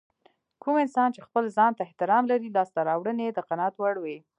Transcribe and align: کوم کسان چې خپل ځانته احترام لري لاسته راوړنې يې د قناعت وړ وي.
کوم 0.63 0.75
کسان 0.87 1.09
چې 1.15 1.25
خپل 1.27 1.43
ځانته 1.57 1.81
احترام 1.83 2.23
لري 2.31 2.49
لاسته 2.55 2.79
راوړنې 2.89 3.23
يې 3.27 3.31
د 3.35 3.39
قناعت 3.49 3.75
وړ 3.77 3.95
وي. 4.03 4.17